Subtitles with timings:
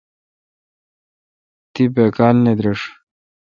[1.73, 2.81] تی باکال نہ درݭ۔